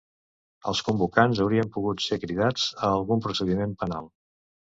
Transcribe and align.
Els 0.69 0.79
convocants 0.87 1.41
haurien 1.43 1.69
pogut 1.75 2.01
ser 2.07 2.19
cridats 2.23 2.65
a 2.87 2.91
algun 3.01 3.23
procediment 3.27 3.79
penal. 3.85 4.09